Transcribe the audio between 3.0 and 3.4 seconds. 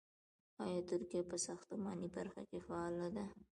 ده؟